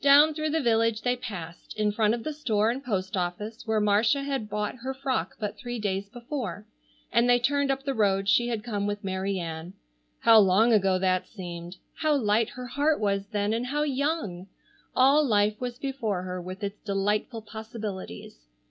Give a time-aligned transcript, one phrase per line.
[0.00, 3.82] Down through the village they passed, in front of the store and post office where
[3.82, 6.64] Marcia had bought her frock but three days before,
[7.12, 9.74] and they turned up the road she had come with Mary Ann.
[10.20, 11.76] How long ago that seemed!
[11.96, 14.46] How light her heart was then, and how young!
[14.96, 18.46] All life was before her with its delightful possibilities.